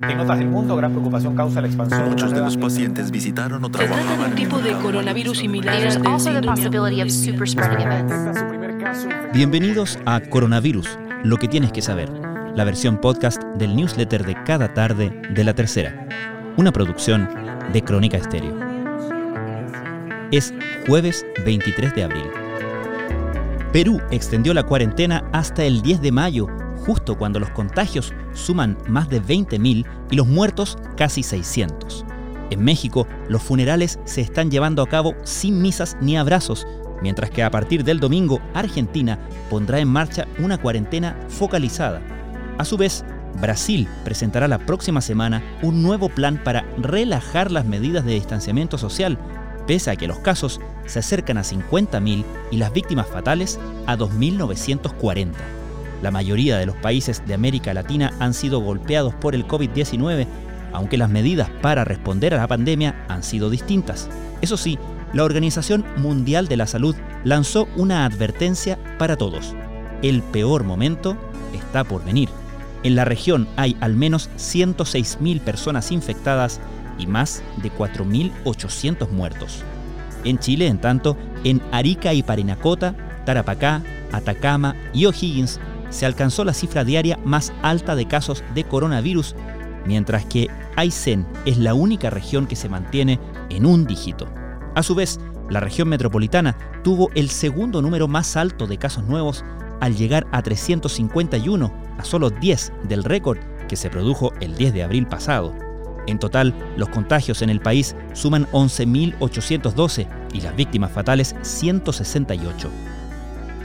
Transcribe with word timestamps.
En 0.00 0.20
otras 0.20 0.38
del 0.38 0.46
mundo, 0.46 0.76
gran 0.76 0.92
preocupación 0.92 1.34
causa 1.34 1.60
la 1.60 1.66
expansión. 1.66 2.08
Muchos 2.08 2.30
de 2.30 2.38
los 2.38 2.56
pacientes 2.56 3.10
visitaron 3.10 3.64
o 3.64 3.66
Se 3.66 3.72
trata 3.72 3.96
de 3.96 4.00
trabajaban 4.00 4.30
un 4.30 4.36
tipo 4.36 4.58
de 4.58 4.72
coronavirus 4.74 5.38
similar. 5.38 5.76
Bienvenidos 9.32 9.98
a 10.06 10.20
Coronavirus, 10.20 10.96
lo 11.24 11.36
que 11.36 11.48
tienes 11.48 11.72
que 11.72 11.82
saber, 11.82 12.12
la 12.54 12.62
versión 12.62 13.00
podcast 13.00 13.42
del 13.56 13.74
newsletter 13.74 14.24
de 14.24 14.40
cada 14.44 14.72
tarde 14.72 15.20
de 15.34 15.42
la 15.42 15.54
tercera, 15.54 16.06
una 16.56 16.70
producción 16.70 17.28
de 17.72 17.82
Crónica 17.82 18.18
Estéreo. 18.18 18.56
Es 20.30 20.54
jueves 20.86 21.26
23 21.44 21.92
de 21.96 22.04
abril. 22.04 22.30
Perú 23.72 24.00
extendió 24.12 24.54
la 24.54 24.62
cuarentena 24.62 25.28
hasta 25.32 25.64
el 25.64 25.82
10 25.82 26.00
de 26.02 26.12
mayo, 26.12 26.46
justo 26.86 27.16
cuando 27.16 27.40
los 27.40 27.50
contagios 27.50 28.12
suman 28.32 28.78
más 28.88 29.08
de 29.08 29.22
20.000 29.22 29.84
y 30.10 30.16
los 30.16 30.26
muertos 30.26 30.78
casi 30.96 31.22
600. 31.22 32.04
En 32.50 32.64
México, 32.64 33.06
los 33.28 33.42
funerales 33.42 33.98
se 34.04 34.20
están 34.20 34.50
llevando 34.50 34.82
a 34.82 34.88
cabo 34.88 35.14
sin 35.22 35.60
misas 35.60 35.96
ni 36.00 36.16
abrazos, 36.16 36.66
mientras 37.02 37.30
que 37.30 37.42
a 37.42 37.50
partir 37.50 37.84
del 37.84 38.00
domingo, 38.00 38.40
Argentina 38.54 39.18
pondrá 39.50 39.80
en 39.80 39.88
marcha 39.88 40.26
una 40.38 40.58
cuarentena 40.58 41.16
focalizada. 41.28 42.00
A 42.56 42.64
su 42.64 42.76
vez, 42.76 43.04
Brasil 43.40 43.86
presentará 44.04 44.48
la 44.48 44.58
próxima 44.58 45.00
semana 45.00 45.42
un 45.62 45.82
nuevo 45.82 46.08
plan 46.08 46.42
para 46.42 46.64
relajar 46.78 47.52
las 47.52 47.66
medidas 47.66 48.04
de 48.04 48.14
distanciamiento 48.14 48.78
social, 48.78 49.18
pese 49.66 49.90
a 49.90 49.96
que 49.96 50.08
los 50.08 50.18
casos 50.20 50.60
se 50.86 50.98
acercan 51.00 51.36
a 51.36 51.42
50.000 51.42 52.24
y 52.50 52.56
las 52.56 52.72
víctimas 52.72 53.06
fatales 53.06 53.60
a 53.86 53.96
2.940. 53.96 55.57
La 56.02 56.10
mayoría 56.10 56.58
de 56.58 56.66
los 56.66 56.76
países 56.76 57.22
de 57.26 57.34
América 57.34 57.74
Latina 57.74 58.12
han 58.20 58.34
sido 58.34 58.60
golpeados 58.60 59.14
por 59.14 59.34
el 59.34 59.46
COVID-19, 59.46 60.26
aunque 60.72 60.98
las 60.98 61.10
medidas 61.10 61.50
para 61.60 61.84
responder 61.84 62.34
a 62.34 62.38
la 62.38 62.46
pandemia 62.46 63.04
han 63.08 63.22
sido 63.22 63.50
distintas. 63.50 64.08
Eso 64.40 64.56
sí, 64.56 64.78
la 65.12 65.24
Organización 65.24 65.84
Mundial 65.96 66.46
de 66.48 66.56
la 66.56 66.66
Salud 66.66 66.94
lanzó 67.24 67.68
una 67.76 68.04
advertencia 68.04 68.78
para 68.98 69.16
todos. 69.16 69.54
El 70.02 70.22
peor 70.22 70.64
momento 70.64 71.16
está 71.52 71.84
por 71.84 72.04
venir. 72.04 72.28
En 72.84 72.94
la 72.94 73.04
región 73.04 73.48
hay 73.56 73.76
al 73.80 73.94
menos 73.94 74.30
106.000 74.36 75.40
personas 75.40 75.90
infectadas 75.90 76.60
y 76.98 77.06
más 77.06 77.42
de 77.62 77.72
4.800 77.72 79.10
muertos. 79.10 79.64
En 80.24 80.38
Chile, 80.38 80.68
en 80.68 80.78
tanto, 80.78 81.16
en 81.42 81.60
Arica 81.72 82.12
y 82.12 82.22
Parinacota, 82.22 82.94
Tarapacá, 83.24 83.82
Atacama 84.12 84.76
y 84.92 85.06
O'Higgins 85.06 85.60
se 85.90 86.06
alcanzó 86.06 86.44
la 86.44 86.54
cifra 86.54 86.84
diaria 86.84 87.18
más 87.24 87.52
alta 87.62 87.94
de 87.94 88.06
casos 88.06 88.44
de 88.54 88.64
coronavirus, 88.64 89.34
mientras 89.86 90.24
que 90.26 90.48
Aysén 90.76 91.26
es 91.44 91.58
la 91.58 91.74
única 91.74 92.10
región 92.10 92.46
que 92.46 92.56
se 92.56 92.68
mantiene 92.68 93.18
en 93.50 93.66
un 93.66 93.86
dígito. 93.86 94.28
A 94.74 94.82
su 94.82 94.94
vez, 94.94 95.18
la 95.50 95.60
región 95.60 95.88
metropolitana 95.88 96.56
tuvo 96.84 97.10
el 97.14 97.30
segundo 97.30 97.82
número 97.82 98.06
más 98.06 98.36
alto 98.36 98.66
de 98.66 98.78
casos 98.78 99.04
nuevos 99.04 99.44
al 99.80 99.96
llegar 99.96 100.26
a 100.32 100.42
351, 100.42 101.72
a 101.98 102.04
solo 102.04 102.30
10 102.30 102.72
del 102.84 103.04
récord 103.04 103.38
que 103.68 103.76
se 103.76 103.90
produjo 103.90 104.32
el 104.40 104.56
10 104.56 104.74
de 104.74 104.82
abril 104.82 105.06
pasado. 105.06 105.54
En 106.06 106.18
total, 106.18 106.54
los 106.76 106.88
contagios 106.88 107.42
en 107.42 107.50
el 107.50 107.60
país 107.60 107.94
suman 108.14 108.46
11.812 108.52 110.06
y 110.32 110.40
las 110.40 110.56
víctimas 110.56 110.90
fatales 110.90 111.34
168. 111.42 112.70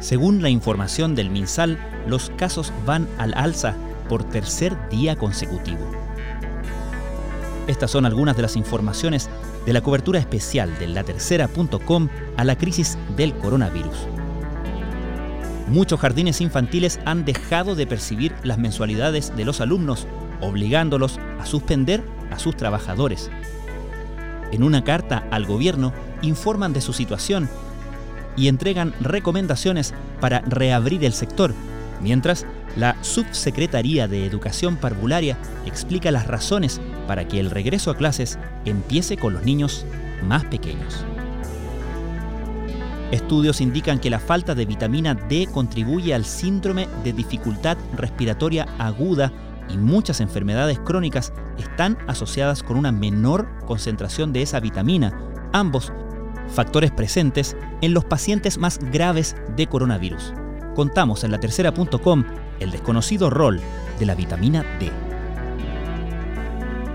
Según 0.00 0.40
la 0.40 0.48
información 0.48 1.14
del 1.14 1.28
MinSal, 1.28 1.78
los 2.06 2.30
casos 2.36 2.72
van 2.86 3.06
al 3.18 3.34
alza 3.34 3.74
por 4.08 4.24
tercer 4.24 4.76
día 4.88 5.14
consecutivo. 5.14 5.78
Estas 7.66 7.90
son 7.90 8.06
algunas 8.06 8.34
de 8.34 8.42
las 8.42 8.56
informaciones 8.56 9.28
de 9.66 9.74
la 9.74 9.82
cobertura 9.82 10.18
especial 10.18 10.76
de 10.78 10.88
latercera.com 10.88 12.08
a 12.38 12.44
la 12.44 12.56
crisis 12.56 12.96
del 13.16 13.34
coronavirus. 13.34 14.08
Muchos 15.68 16.00
jardines 16.00 16.40
infantiles 16.40 16.98
han 17.04 17.26
dejado 17.26 17.74
de 17.74 17.86
percibir 17.86 18.34
las 18.42 18.58
mensualidades 18.58 19.36
de 19.36 19.44
los 19.44 19.60
alumnos, 19.60 20.06
obligándolos 20.40 21.20
a 21.38 21.44
suspender 21.44 22.02
a 22.30 22.38
sus 22.38 22.56
trabajadores. 22.56 23.30
En 24.50 24.64
una 24.64 24.82
carta 24.82 25.28
al 25.30 25.44
gobierno 25.44 25.92
informan 26.22 26.72
de 26.72 26.80
su 26.80 26.92
situación 26.94 27.48
y 28.36 28.48
entregan 28.48 28.94
recomendaciones 29.00 29.94
para 30.20 30.40
reabrir 30.40 31.04
el 31.04 31.12
sector, 31.12 31.54
mientras 32.00 32.46
la 32.76 32.96
Subsecretaría 33.02 34.06
de 34.06 34.26
Educación 34.26 34.76
Parvularia 34.76 35.36
explica 35.66 36.10
las 36.10 36.26
razones 36.26 36.80
para 37.06 37.26
que 37.26 37.40
el 37.40 37.50
regreso 37.50 37.90
a 37.90 37.96
clases 37.96 38.38
empiece 38.64 39.16
con 39.16 39.32
los 39.32 39.44
niños 39.44 39.84
más 40.22 40.44
pequeños. 40.44 41.04
Estudios 43.10 43.60
indican 43.60 43.98
que 43.98 44.10
la 44.10 44.20
falta 44.20 44.54
de 44.54 44.66
vitamina 44.66 45.14
D 45.14 45.48
contribuye 45.52 46.14
al 46.14 46.24
síndrome 46.24 46.86
de 47.02 47.12
dificultad 47.12 47.76
respiratoria 47.96 48.68
aguda 48.78 49.32
y 49.68 49.76
muchas 49.76 50.20
enfermedades 50.20 50.78
crónicas 50.78 51.32
están 51.58 51.98
asociadas 52.06 52.62
con 52.62 52.76
una 52.76 52.92
menor 52.92 53.48
concentración 53.66 54.32
de 54.32 54.42
esa 54.42 54.60
vitamina, 54.60 55.12
ambos 55.52 55.92
factores 56.52 56.90
presentes 56.90 57.56
en 57.80 57.94
los 57.94 58.04
pacientes 58.04 58.58
más 58.58 58.78
graves 58.78 59.36
de 59.56 59.66
coronavirus. 59.66 60.32
Contamos 60.74 61.24
en 61.24 61.30
la 61.30 61.40
tercera.com 61.40 62.24
el 62.60 62.70
desconocido 62.70 63.30
rol 63.30 63.60
de 63.98 64.06
la 64.06 64.14
vitamina 64.14 64.64
D. 64.78 64.90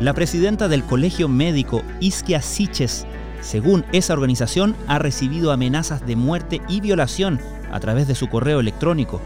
La 0.00 0.14
presidenta 0.14 0.68
del 0.68 0.82
Colegio 0.84 1.28
Médico, 1.28 1.82
Isquia 2.00 2.42
Siches, 2.42 3.06
según 3.40 3.84
esa 3.92 4.14
organización, 4.14 4.76
ha 4.88 4.98
recibido 4.98 5.52
amenazas 5.52 6.04
de 6.06 6.16
muerte 6.16 6.60
y 6.68 6.80
violación 6.80 7.40
a 7.72 7.80
través 7.80 8.06
de 8.06 8.14
su 8.14 8.28
correo 8.28 8.60
electrónico. 8.60 9.20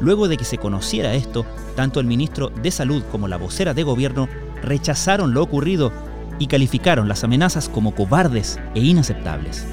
Luego 0.00 0.28
de 0.28 0.36
que 0.36 0.44
se 0.44 0.58
conociera 0.58 1.14
esto, 1.14 1.44
tanto 1.76 2.00
el 2.00 2.06
ministro 2.06 2.48
de 2.48 2.70
Salud 2.70 3.02
como 3.10 3.28
la 3.28 3.36
vocera 3.36 3.74
de 3.74 3.82
gobierno 3.82 4.28
rechazaron 4.62 5.34
lo 5.34 5.42
ocurrido 5.42 5.92
y 6.40 6.48
calificaron 6.48 7.06
las 7.06 7.22
amenazas 7.22 7.68
como 7.68 7.94
cobardes 7.94 8.58
e 8.74 8.80
inaceptables. 8.80 9.64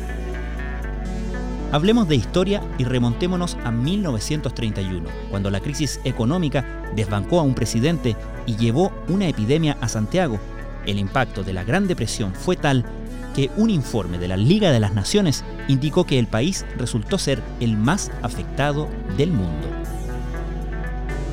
Hablemos 1.71 2.07
de 2.07 2.15
historia 2.15 2.61
y 2.77 2.83
remontémonos 2.83 3.57
a 3.63 3.71
1931, 3.71 5.09
cuando 5.31 5.49
la 5.49 5.59
crisis 5.59 5.99
económica 6.03 6.63
desbancó 6.95 7.39
a 7.39 7.43
un 7.43 7.55
presidente 7.55 8.15
y 8.45 8.55
llevó 8.55 8.91
una 9.07 9.27
epidemia 9.27 9.77
a 9.81 9.87
Santiago. 9.87 10.39
El 10.85 10.99
impacto 10.99 11.43
de 11.43 11.53
la 11.53 11.63
Gran 11.63 11.87
Depresión 11.87 12.33
fue 12.33 12.55
tal 12.55 12.85
que 13.35 13.49
un 13.57 13.69
informe 13.69 14.17
de 14.17 14.27
la 14.27 14.37
Liga 14.37 14.71
de 14.71 14.79
las 14.79 14.93
Naciones 14.93 15.43
indicó 15.67 16.05
que 16.05 16.19
el 16.19 16.27
país 16.27 16.65
resultó 16.77 17.17
ser 17.17 17.41
el 17.59 17.77
más 17.77 18.11
afectado 18.21 18.87
del 19.17 19.31
mundo. 19.31 19.67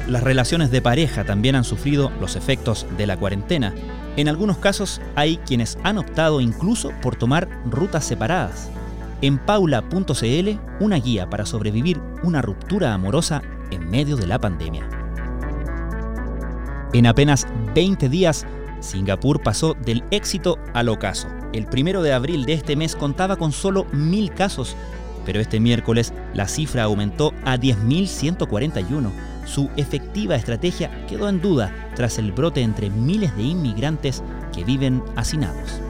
Las 0.09 0.23
relaciones 0.23 0.71
de 0.71 0.83
pareja 0.83 1.25
también 1.25 1.55
han 1.55 1.65
sufrido 1.65 2.13
los 2.21 2.37
efectos 2.37 2.87
de 2.99 3.07
la 3.07 3.17
cuarentena. 3.17 3.75
En 4.17 4.29
algunos 4.29 4.59
casos 4.59 5.01
hay 5.15 5.39
quienes 5.39 5.79
han 5.83 5.97
optado 5.97 6.43
incluso 6.43 6.91
por 7.01 7.17
tomar 7.17 7.49
rutas 7.65 8.05
separadas. 8.05 8.69
En 9.23 9.39
paula.cl, 9.39 10.59
una 10.81 10.97
guía 10.97 11.31
para 11.31 11.47
sobrevivir 11.47 12.01
una 12.23 12.43
ruptura 12.43 12.93
amorosa 12.93 13.43
en 13.71 13.89
medio 13.89 14.17
de 14.17 14.27
la 14.27 14.39
pandemia. 14.39 14.87
En 16.93 17.07
apenas 17.07 17.47
20 17.75 18.11
días, 18.11 18.47
Singapur 18.81 19.43
pasó 19.43 19.75
del 19.87 20.05
éxito 20.11 20.59
al 20.75 20.91
ocaso. 20.91 21.29
El 21.55 21.67
primero 21.67 22.03
de 22.03 22.13
abril 22.13 22.45
de 22.45 22.53
este 22.53 22.77
mes 22.77 22.95
contaba 22.95 23.37
con 23.37 23.53
solo 23.53 23.87
mil 23.93 24.33
casos, 24.35 24.77
pero 25.25 25.41
este 25.41 25.61
miércoles 25.61 26.13
la 26.35 26.49
cifra 26.49 26.85
aumentó 26.85 27.33
a 27.45 27.57
10.141. 27.57 29.11
Su 29.47 29.71
efectiva 29.77 30.37
estrategia 30.37 30.91
quedó 31.07 31.29
en 31.29 31.41
duda 31.41 31.73
tras 31.95 32.19
el 32.19 32.33
brote 32.33 32.63
entre 32.63 32.91
miles 32.91 33.37
de 33.37 33.43
inmigrantes 33.43 34.23
que 34.53 34.65
viven 34.65 35.03
hacinados. 35.17 35.81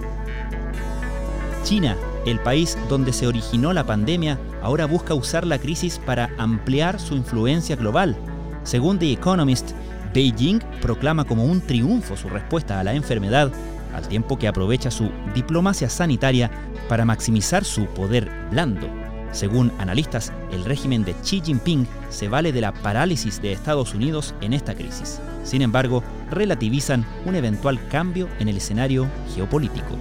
China, 1.63 1.97
el 2.27 2.41
país 2.41 2.77
donde 2.89 3.13
se 3.13 3.27
originó 3.27 3.73
la 3.73 3.85
pandemia, 3.85 4.39
ahora 4.63 4.87
busca 4.87 5.15
usar 5.15 5.47
la 5.47 5.59
crisis 5.59 5.99
para 6.05 6.31
ampliar 6.39 7.01
su 7.01 7.15
influencia 7.15 7.77
global. 7.77 8.17
Según 8.65 8.99
The 8.99 9.13
Economist, 9.13 9.73
Beijing 10.13 10.61
proclama 10.81 11.25
como 11.25 11.45
un 11.45 11.61
triunfo 11.61 12.17
su 12.17 12.29
respuesta 12.29 12.81
a 12.81 12.85
la 12.85 12.95
enfermedad, 12.95 13.51
al 13.95 14.09
tiempo 14.09 14.39
que 14.39 14.49
aprovecha 14.49 14.91
su 14.91 15.11
diplomacia 15.35 15.89
sanitaria 15.89 16.51
para 16.89 17.05
maximizar 17.05 17.65
su 17.65 17.87
poder 17.87 18.31
blando. 18.51 19.04
Según 19.35 19.73
analistas, 19.79 20.33
el 20.53 20.65
régimen 20.65 21.05
de 21.05 21.13
Xi 21.15 21.43
Jinping 21.45 21.89
se 22.09 22.29
vale 22.29 22.53
de 22.53 22.61
la 22.61 22.73
parálisis 22.73 23.43
de 23.43 23.53
Estados 23.53 23.93
Unidos 23.93 24.33
en 24.41 24.53
esta 24.53 24.75
crisis. 24.75 25.21
Sin 25.43 25.61
embargo, 25.61 26.05
relativizan 26.31 27.05
un 27.27 27.35
eventual 27.35 27.81
cambio 27.89 28.29
en 28.39 28.49
el 28.49 28.59
escenario 28.59 29.09
geopolítico. 29.35 29.99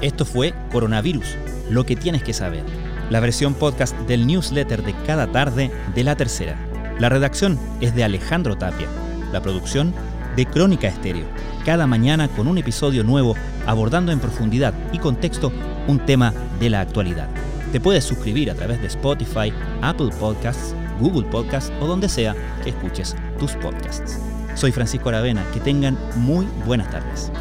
Esto 0.00 0.24
fue 0.24 0.54
Coronavirus, 0.72 1.36
lo 1.68 1.84
que 1.84 1.96
tienes 1.96 2.22
que 2.22 2.32
saber. 2.32 2.64
La 3.10 3.20
versión 3.20 3.52
podcast 3.52 3.94
del 4.06 4.26
newsletter 4.26 4.82
de 4.82 4.94
cada 5.06 5.30
tarde 5.30 5.70
de 5.94 6.04
la 6.04 6.16
tercera. 6.16 6.56
La 6.98 7.10
redacción 7.10 7.58
es 7.82 7.94
de 7.94 8.04
Alejandro 8.04 8.56
Tapia. 8.56 8.88
La 9.32 9.42
producción 9.42 9.92
de 10.38 10.46
Crónica 10.46 10.86
Estéreo, 10.86 11.26
cada 11.64 11.88
mañana 11.88 12.28
con 12.28 12.46
un 12.46 12.58
episodio 12.58 13.02
nuevo 13.02 13.34
abordando 13.66 14.12
en 14.12 14.20
profundidad 14.20 14.72
y 14.92 14.98
contexto 14.98 15.50
un 15.88 15.98
tema 15.98 16.32
de 16.60 16.70
la 16.70 16.80
actualidad. 16.80 17.28
Te 17.72 17.80
puedes 17.80 18.04
suscribir 18.04 18.48
a 18.48 18.54
través 18.54 18.80
de 18.80 18.86
Spotify, 18.86 19.52
Apple 19.82 20.10
Podcasts, 20.20 20.76
Google 21.00 21.28
Podcasts 21.28 21.72
o 21.80 21.86
donde 21.88 22.08
sea 22.08 22.36
que 22.62 22.70
escuches 22.70 23.16
tus 23.40 23.50
podcasts. 23.54 24.20
Soy 24.54 24.70
Francisco 24.70 25.08
Aravena, 25.08 25.44
que 25.52 25.58
tengan 25.58 25.98
muy 26.14 26.46
buenas 26.64 26.88
tardes. 26.88 27.32